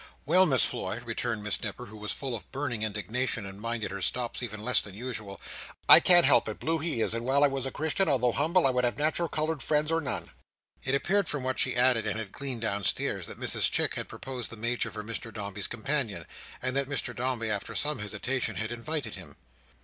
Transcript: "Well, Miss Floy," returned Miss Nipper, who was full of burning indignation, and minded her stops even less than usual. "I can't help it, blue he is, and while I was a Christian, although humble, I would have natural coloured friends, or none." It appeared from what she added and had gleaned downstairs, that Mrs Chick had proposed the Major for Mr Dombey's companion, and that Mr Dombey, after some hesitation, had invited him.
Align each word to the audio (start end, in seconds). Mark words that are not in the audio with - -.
"Well, 0.25 0.47
Miss 0.47 0.65
Floy," 0.65 0.99
returned 1.05 1.43
Miss 1.43 1.61
Nipper, 1.61 1.85
who 1.85 1.95
was 1.97 2.11
full 2.11 2.35
of 2.35 2.51
burning 2.51 2.81
indignation, 2.81 3.45
and 3.45 3.61
minded 3.61 3.91
her 3.91 4.01
stops 4.01 4.41
even 4.41 4.65
less 4.65 4.81
than 4.81 4.95
usual. 4.95 5.39
"I 5.87 5.99
can't 5.99 6.25
help 6.25 6.49
it, 6.49 6.57
blue 6.59 6.79
he 6.79 7.01
is, 7.01 7.13
and 7.13 7.23
while 7.23 7.43
I 7.43 7.47
was 7.47 7.67
a 7.67 7.71
Christian, 7.71 8.09
although 8.09 8.31
humble, 8.31 8.65
I 8.65 8.71
would 8.71 8.83
have 8.83 8.97
natural 8.97 9.29
coloured 9.29 9.61
friends, 9.61 9.91
or 9.91 10.01
none." 10.01 10.31
It 10.83 10.95
appeared 10.95 11.29
from 11.29 11.43
what 11.43 11.59
she 11.59 11.75
added 11.75 12.07
and 12.07 12.17
had 12.17 12.31
gleaned 12.31 12.61
downstairs, 12.61 13.27
that 13.27 13.39
Mrs 13.39 13.69
Chick 13.69 13.93
had 13.93 14.09
proposed 14.09 14.49
the 14.49 14.57
Major 14.57 14.89
for 14.89 15.03
Mr 15.03 15.31
Dombey's 15.31 15.67
companion, 15.67 16.25
and 16.63 16.75
that 16.75 16.89
Mr 16.89 17.15
Dombey, 17.15 17.51
after 17.51 17.75
some 17.75 17.99
hesitation, 17.99 18.55
had 18.55 18.71
invited 18.71 19.13
him. 19.13 19.35